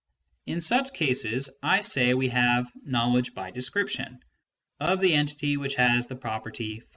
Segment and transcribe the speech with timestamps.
[0.47, 4.19] In such cases, I say we have "knowledge by description"
[4.79, 6.83] of the entity which has the property <^.